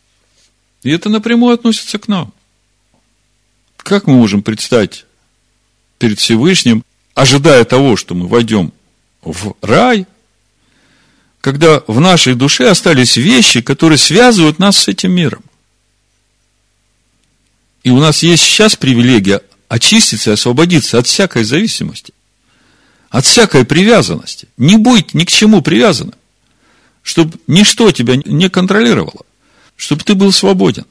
[0.83, 2.33] И это напрямую относится к нам.
[3.77, 5.05] Как мы можем предстать
[5.99, 6.83] перед Всевышним,
[7.13, 8.73] ожидая того, что мы войдем
[9.21, 10.05] в рай,
[11.41, 15.43] когда в нашей душе остались вещи, которые связывают нас с этим миром.
[17.83, 22.13] И у нас есть сейчас привилегия очиститься и освободиться от всякой зависимости,
[23.09, 24.47] от всякой привязанности.
[24.57, 26.15] Не будь ни к чему привязанным,
[27.03, 29.25] чтобы ничто тебя не контролировало,
[29.75, 30.85] чтобы ты был свободен.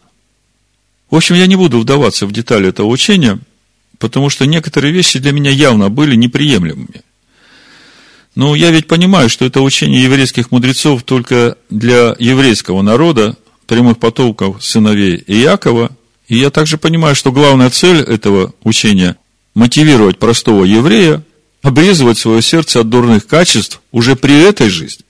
[1.11, 3.39] В общем, я не буду вдаваться в детали этого учения,
[3.99, 7.03] потому что некоторые вещи для меня явно были неприемлемыми.
[8.35, 14.63] Но я ведь понимаю, что это учение еврейских мудрецов только для еврейского народа, прямых потомков
[14.63, 15.91] сыновей Иакова.
[16.29, 19.17] И я также понимаю, что главная цель этого учения–
[19.55, 21.23] мотивировать простого еврея,
[21.67, 25.05] обрезывать свое сердце от дурных качеств уже при этой жизни.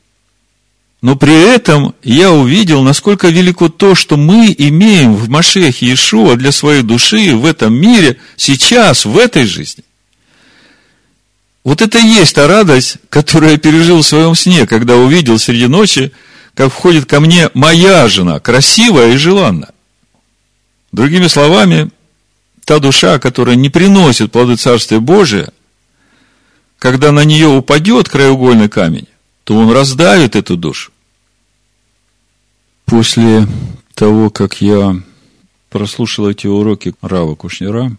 [1.02, 6.52] Но при этом я увидел, насколько велико то, что мы имеем в Машехе Иешуа для
[6.52, 9.84] своей души в этом мире, сейчас, в этой жизни.
[11.62, 15.66] Вот это и есть та радость, которую я пережил в своем сне, когда увидел среди
[15.66, 16.10] ночи,
[16.54, 19.72] как входит ко мне моя жена, красивая и желанная.
[20.90, 21.90] Другими словами,
[22.64, 25.52] та душа, которая не приносит плоды Царствия Божия,
[26.78, 29.06] когда на нее упадет краеугольный камень,
[29.44, 30.92] то он раздавит эту душу.
[32.84, 33.46] После
[33.94, 35.00] того, как я
[35.70, 37.96] прослушал эти уроки Рава Кушнера,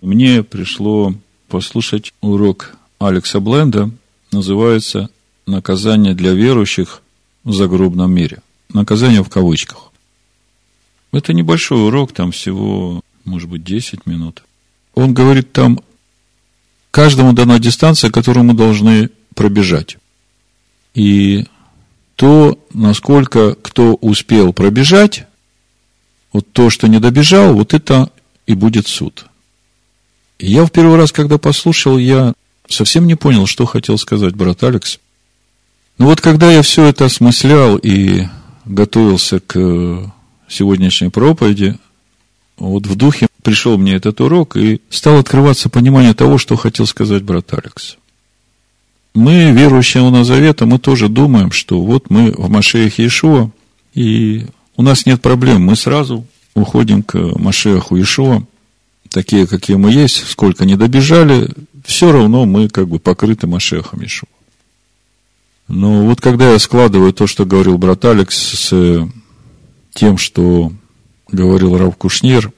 [0.00, 1.14] мне пришло
[1.48, 3.90] послушать урок Алекса Бленда
[4.32, 5.10] называется
[5.46, 7.02] «Наказание для верующих
[7.44, 8.42] в загробном мире».
[8.72, 9.90] Наказание в кавычках.
[11.12, 14.44] Это небольшой урок, там всего, может быть, 10 минут.
[14.94, 15.80] Он говорит там,
[16.90, 19.96] каждому дана дистанция, которую мы должны пробежать.
[20.94, 21.46] И
[22.16, 25.24] то, насколько кто успел пробежать,
[26.32, 28.10] вот то, что не добежал, вот это
[28.46, 29.26] и будет суд.
[30.38, 32.34] И я в первый раз, когда послушал, я
[32.68, 34.98] совсем не понял, что хотел сказать брат Алекс.
[35.98, 38.26] Но вот когда я все это осмыслял и
[38.64, 40.12] готовился к
[40.48, 41.78] сегодняшней проповеди,
[42.56, 47.22] вот в духе пришел мне этот урок и стал открываться понимание того, что хотел сказать
[47.22, 47.96] брат Алекс.
[49.14, 53.50] Мы, верующие у Назавета, мы тоже думаем, что вот мы в Машеях Иешуа,
[53.94, 54.46] и
[54.76, 58.42] у нас нет проблем, мы сразу уходим к Машеху Иешуа,
[59.08, 61.50] такие, какие мы есть, сколько не добежали,
[61.84, 64.28] все равно мы как бы покрыты Машехом Ишуа.
[65.66, 69.08] Но вот когда я складываю то, что говорил брат Алекс, с
[69.94, 70.72] тем, что
[71.30, 72.52] говорил Рав Кушнир,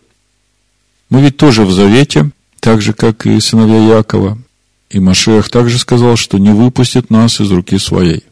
[1.13, 4.39] мы ведь тоже в Завете, так же, как и сыновья Якова.
[4.89, 8.25] И Машех также сказал, что не выпустит нас из руки своей.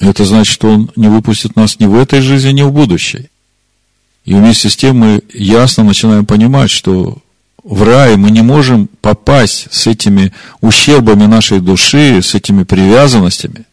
[0.00, 3.30] Это значит, что он не выпустит нас ни в этой жизни, ни в будущей.
[4.24, 7.18] И вместе с тем мы ясно начинаем понимать, что
[7.62, 13.66] в рай, мы не можем попасть с этими ущербами нашей души, с этими привязанностями,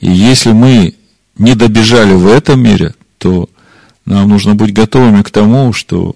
[0.00, 0.96] И если мы
[1.38, 3.48] не добежали в этом мире, то
[4.04, 6.14] нам нужно быть готовыми к тому, что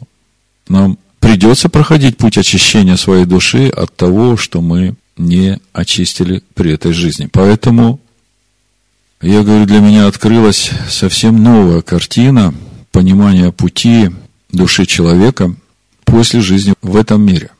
[0.68, 6.92] нам придется проходить путь очищения своей души от того, что мы не очистили при этой
[6.92, 7.28] жизни.
[7.32, 8.00] Поэтому,
[9.20, 12.52] я говорю, для меня открылась совсем новая картина
[12.90, 14.10] понимания пути
[14.50, 15.54] души человека
[16.04, 17.50] после жизни в этом мире.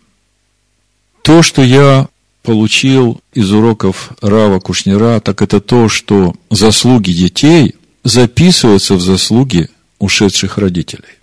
[1.22, 2.08] То, что я
[2.42, 9.68] получил из уроков Рава Кушнера, так это то, что заслуги детей записываются в заслуги
[10.00, 11.20] ушедших родителей.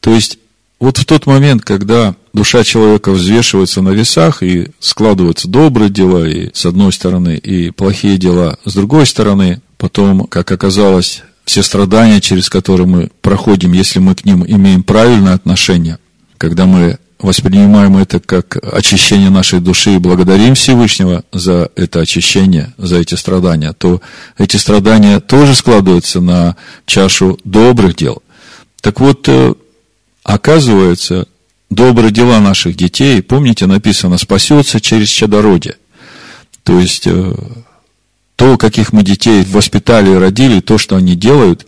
[0.00, 0.40] То есть,
[0.82, 6.50] вот в тот момент, когда душа человека взвешивается на весах и складываются добрые дела, и
[6.52, 12.50] с одной стороны, и плохие дела с другой стороны, потом, как оказалось, все страдания, через
[12.50, 15.98] которые мы проходим, если мы к ним имеем правильное отношение,
[16.36, 22.96] когда мы воспринимаем это как очищение нашей души и благодарим Всевышнего за это очищение, за
[22.96, 24.02] эти страдания, то
[24.36, 26.56] эти страдания тоже складываются на
[26.86, 28.20] чашу добрых дел.
[28.80, 29.54] Так вот, э,
[30.22, 31.26] оказывается,
[31.70, 35.76] добрые дела наших детей, помните, написано, спасется через чадородие.
[36.62, 37.34] То есть, э,
[38.36, 41.66] то, каких мы детей воспитали и родили, то, что они делают,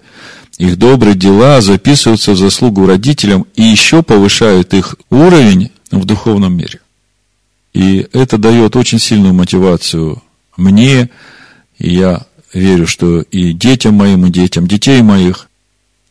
[0.58, 6.80] их добрые дела записываются в заслугу родителям и еще повышают их уровень в духовном мире.
[7.72, 10.22] И это дает очень сильную мотивацию
[10.56, 11.10] мне,
[11.78, 15.48] и я верю, что и детям моим, и детям детей моих,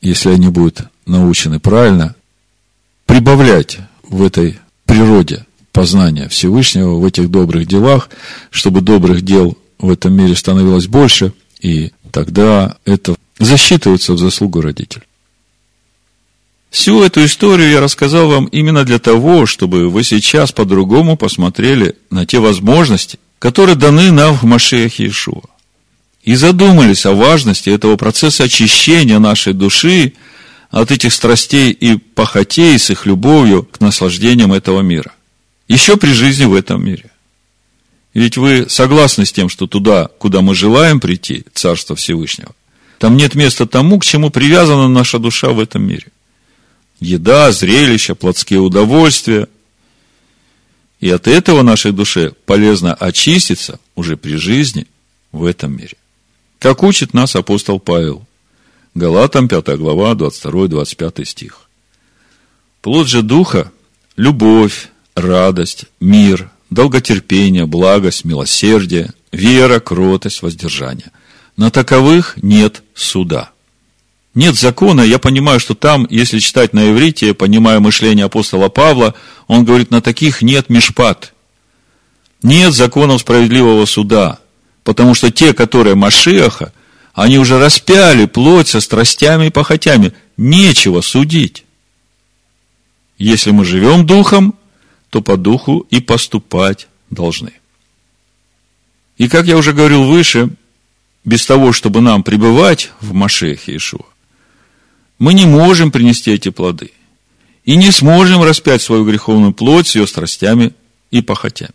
[0.02, 2.16] если они будут научены правильно,
[3.14, 8.09] прибавлять в этой природе познания Всевышнего, в этих добрых делах,
[8.49, 15.03] чтобы добрых дел в этом мире становилось больше, и тогда это засчитываются в заслугу родителей.
[16.72, 22.26] Всю эту историю я рассказал вам именно для того, чтобы вы сейчас по-другому посмотрели на
[22.26, 25.43] те возможности, которые даны нам в Машеях Иешуа.
[26.24, 30.14] И задумались о важности этого процесса очищения нашей души
[30.74, 35.14] от этих страстей и похотей с их любовью к наслаждениям этого мира.
[35.68, 37.12] Еще при жизни в этом мире.
[38.16, 42.56] Ведь вы согласны с тем, что туда, куда мы желаем прийти, Царство Всевышнего,
[42.98, 46.08] там нет места тому, к чему привязана наша душа в этом мире.
[47.00, 49.48] Еда, зрелища, плотские удовольствия.
[51.00, 54.88] И от этого нашей душе полезно очиститься уже при жизни
[55.32, 55.98] в этом мире.
[56.58, 58.26] Как учит нас апостол Павел.
[58.96, 61.62] Галатам 5 глава, 22-25 стих.
[62.82, 63.72] Плод же Духа–
[64.18, 71.12] любовь, радость, мир, долготерпение, благость, милосердие, вера, кротость, воздержание–
[71.58, 73.52] на таковых нет суда.
[74.34, 79.14] Нет закона, я понимаю, что там, если читать на иврите, понимая мышление апостола Павла,
[79.48, 81.34] он говорит, на таких нет мишпат.
[82.41, 84.39] Нет законов справедливого суда,
[84.84, 86.74] потому что те, которые Машиаха,
[87.14, 90.14] они уже распяли плоть со страстями и похотями.
[90.36, 91.64] Нечего судить.
[93.20, 94.55] Если мы живем духом,
[95.09, 97.53] то по духу и поступать должны.
[99.18, 100.49] И как я уже говорил выше,
[101.24, 104.05] без того, чтобы нам пребывать в Машехе Иешуа,
[105.20, 106.91] мы не можем принести эти плоды.
[107.64, 110.74] И не сможем распять свою греховную плоть с ее страстями
[111.11, 111.72] и похотями.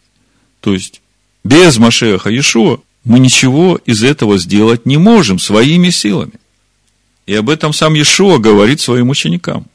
[0.61, 1.01] То есть,
[1.45, 6.33] без Машеха Иешуа мы ничего из этого сделать не можем своими силами.
[7.27, 9.67] И об этом сам Иешуа говорит своим ученикам.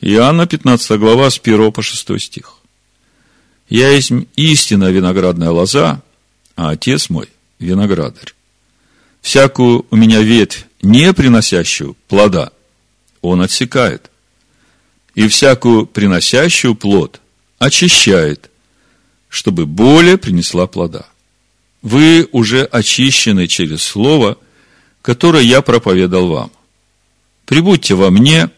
[0.00, 2.54] Иоанна 15 глава с 1 по 6 стих.
[3.68, 6.02] «Я есть истинная виноградная лоза,
[6.54, 8.36] а отец мой– виноградарь
[9.26, 12.52] всякую у меня ветвь, не приносящую плода,
[13.22, 14.08] он отсекает.
[15.16, 17.20] И всякую приносящую плод
[17.58, 18.48] очищает,
[19.28, 21.06] чтобы более принесла плода.
[21.82, 24.38] Вы уже очищены через слово,
[25.02, 26.50] которое я проповедал вам.
[27.44, 28.50] Прибудьте во мне,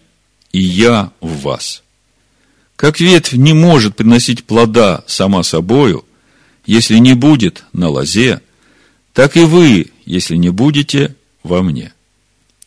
[0.52, 1.82] и я в вас.
[2.76, 6.04] Как ветвь не может приносить плода сама собою,
[6.64, 8.40] если не будет на лозе,
[9.12, 11.92] так и вы, если не будете во мне.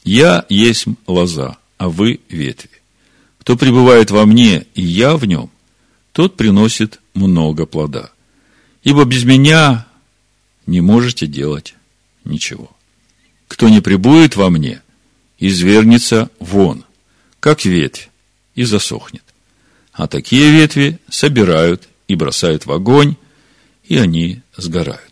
[0.03, 2.69] Я есть лоза, а вы ветви.
[3.39, 5.49] Кто пребывает во мне, и я в нем,
[6.11, 8.11] тот приносит много плода.
[8.83, 9.87] Ибо без меня
[10.71, 11.75] не можете делать
[12.23, 12.71] ничего.
[13.47, 14.81] Кто не пребудет во мне,
[15.37, 16.85] извернется вон,
[17.39, 18.09] как ветвь,
[18.55, 19.23] и засохнет.
[19.91, 23.15] А такие ветви собирают и бросают в огонь,
[23.83, 25.11] и они сгорают.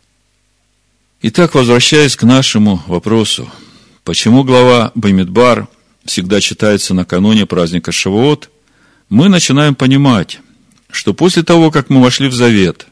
[1.21, 3.51] Итак, возвращаясь к нашему вопросу,
[4.05, 5.67] почему глава Бамидбар
[6.05, 8.49] всегда читается накануне праздника Шавуот,
[9.09, 10.39] мы начинаем понимать,
[10.89, 12.87] что после того, как мы вошли в Завет,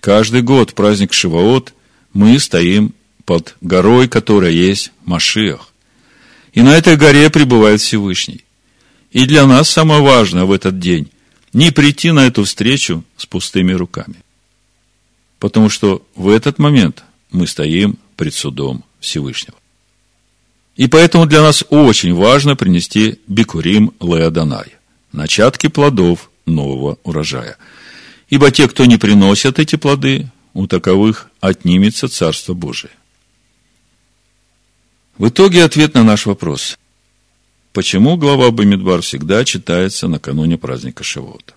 [0.00, 1.72] каждый год праздник Шивоот
[2.14, 2.94] мы стоим
[3.24, 5.72] под горой, которая есть Машиах.
[6.52, 8.44] И на этой горе пребывает Всевышний.
[9.10, 11.10] И для нас самое важное в этот день
[11.52, 14.16] не прийти на эту встречу с пустыми руками.
[15.38, 19.56] Потому что в этот момент мы стоим пред судом Всевышнего.
[20.76, 24.74] И поэтому для нас очень важно принести бикурим Леоданай,
[25.12, 27.56] начатки плодов нового урожая.
[28.28, 32.92] Ибо те, кто не приносят эти плоды, у таковых отнимется Царство Божие.
[35.18, 36.78] В итоге ответ на наш вопрос.
[37.72, 41.54] Почему глава Бамидбар всегда читается накануне праздника Шивота?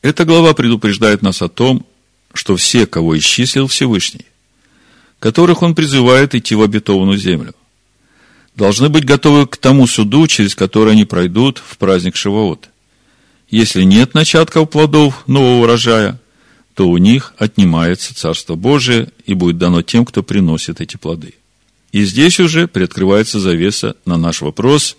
[0.00, 1.86] Эта глава предупреждает нас о том,
[2.32, 4.26] что все, кого исчислил Всевышний,
[5.18, 7.54] которых он призывает идти в обетованную землю,
[8.56, 12.68] должны быть готовы к тому суду, через который они пройдут в праздник Шивоот.
[13.48, 16.18] Если нет начатков плодов нового урожая,
[16.74, 21.34] то у них отнимается Царство Божие и будет дано тем, кто приносит эти плоды.
[21.92, 24.96] И здесь уже приоткрывается завеса на наш вопрос,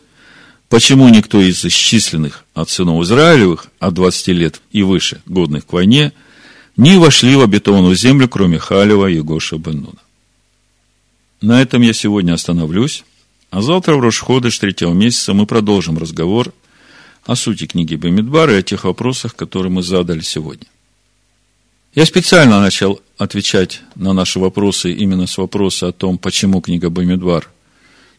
[0.69, 6.13] почему никто из исчисленных от сынов Израилевых от 20 лет и выше, годных к войне,
[6.77, 9.99] не вошли в обетованную землю, кроме Халева и Гоша Беннуна.
[11.41, 13.03] На этом я сегодня остановлюсь,
[13.49, 16.53] а завтра в Рошходыш третьего месяца мы продолжим разговор
[17.25, 20.67] о сути книги Бамидбар и о тех вопросах, которые мы задали сегодня.
[21.95, 27.51] Я специально начал отвечать на наши вопросы именно с вопроса о том, почему книга Бамидвар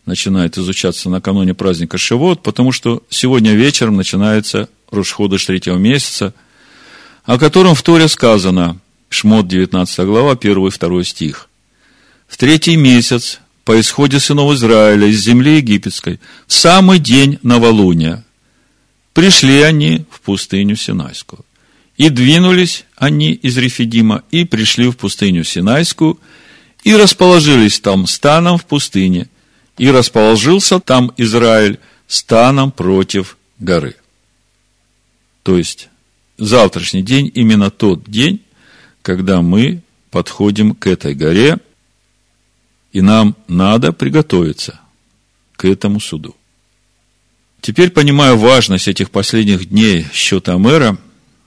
[0.06, 6.34] начинает изучаться накануне праздника Шивот, потому что сегодня вечером начинается Рушходыш третьего месяца,
[7.24, 11.48] о котором в Торе сказано, Шмот 19 глава, 1 и 2 стих.
[12.28, 18.24] В третий месяц по исходе сынов Израиля из земли египетской, в самый день новолуния,
[19.14, 21.44] пришли они в пустыню Синайскую.
[21.96, 26.18] И двинулись они из Рефидима и пришли в пустыню Синайскую,
[26.82, 29.28] и расположились там станом в пустыне,
[29.78, 33.96] и расположился там Израиль станом против горы.
[35.42, 35.88] То есть,
[36.36, 38.40] завтрашний день именно тот день,
[39.02, 41.58] когда мы подходим к этой горе,
[42.92, 44.80] и нам надо приготовиться
[45.56, 46.36] к этому суду.
[47.60, 50.98] Теперь, понимая важность этих последних дней счета мэра,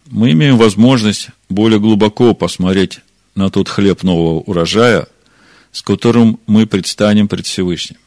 [0.09, 2.99] мы имеем возможность более глубоко посмотреть
[3.35, 5.07] на тот хлеб нового урожая,
[5.71, 7.97] с которым мы предстанем пред Всевышним.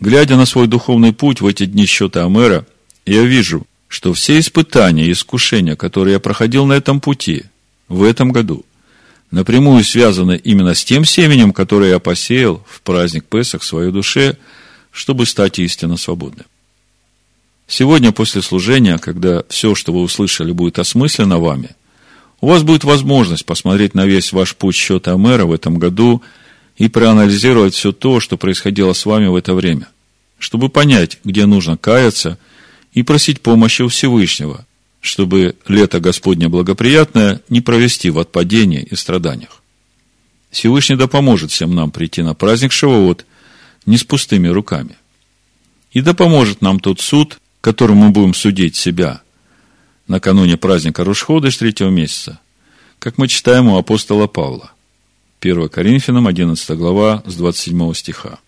[0.00, 2.66] Глядя на свой духовный путь в эти дни счета Амера,
[3.06, 7.44] я вижу, что все испытания и искушения, которые я проходил на этом пути,
[7.88, 8.64] в этом году,
[9.30, 14.38] напрямую связаны именно с тем семенем, которое я посеял в праздник Песах в своей душе,
[14.90, 16.46] чтобы стать истинно свободным.
[17.66, 21.70] Сегодня после служения, когда все, что вы услышали, будет осмысленно вами,
[22.40, 26.22] у вас будет возможность посмотреть на весь ваш путь счета мэра в этом году
[26.76, 29.88] и проанализировать все то, что происходило с вами в это время,
[30.38, 32.38] чтобы понять, где нужно каяться
[32.92, 34.66] и просить помощи у Всевышнего,
[35.00, 39.62] чтобы лето Господне благоприятное не провести в отпадении и страданиях.
[40.50, 43.24] Всевышний да поможет всем нам прийти на праздник Шавуот
[43.86, 44.96] не с пустыми руками.
[45.92, 49.22] И да поможет нам тот суд, которым мы будем судить себя
[50.06, 52.38] накануне праздника Рушходыш третьего месяца,
[52.98, 54.72] как мы читаем у апостола Павла.
[55.40, 58.38] 1 Коринфянам, 11 глава, с 27 стиха.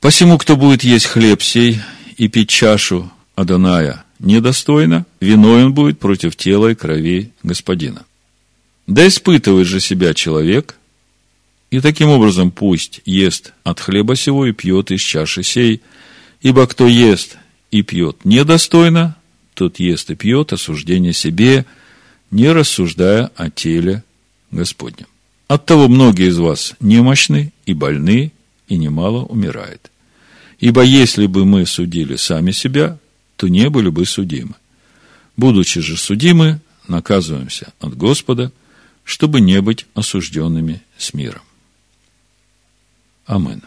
[0.00, 1.80] «Посему, кто будет есть хлеб сей
[2.18, 8.04] и пить чашу Адоная недостойно, виной он будет против тела и крови Господина.
[8.86, 10.76] Да испытывает же себя человек,
[11.70, 15.80] и таким образом пусть ест от хлеба сего и пьет из чаши сей,
[16.42, 17.38] ибо кто ест
[17.74, 19.16] и пьет недостойно,
[19.54, 21.66] тот ест и пьет осуждение себе,
[22.30, 24.04] не рассуждая о теле
[24.52, 25.08] Господнем.
[25.48, 28.30] Оттого многие из вас немощны и больны,
[28.68, 29.90] и немало умирает.
[30.60, 32.96] Ибо если бы мы судили сами себя,
[33.34, 34.54] то не были бы судимы.
[35.36, 38.52] Будучи же судимы, наказываемся от Господа,
[39.02, 41.42] чтобы не быть осужденными с миром.
[43.26, 43.62] Аминь.